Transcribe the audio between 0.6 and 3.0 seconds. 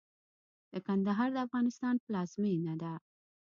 د کندهار د افغانستان پلازمېنه ده.